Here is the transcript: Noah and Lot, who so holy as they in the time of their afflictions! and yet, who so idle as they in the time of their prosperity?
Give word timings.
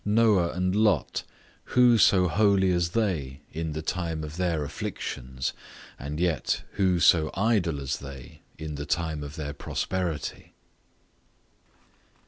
Noah 0.03 0.49
and 0.53 0.75
Lot, 0.75 1.21
who 1.77 1.99
so 1.99 2.27
holy 2.27 2.71
as 2.71 2.89
they 2.89 3.41
in 3.53 3.73
the 3.73 3.83
time 3.83 4.23
of 4.23 4.35
their 4.37 4.63
afflictions! 4.63 5.53
and 5.99 6.19
yet, 6.19 6.63
who 6.71 6.99
so 6.99 7.29
idle 7.35 7.79
as 7.79 7.99
they 7.99 8.41
in 8.57 8.73
the 8.73 8.87
time 8.87 9.21
of 9.23 9.35
their 9.35 9.53
prosperity? 9.53 10.53